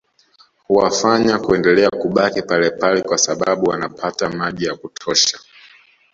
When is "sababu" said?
3.17-3.69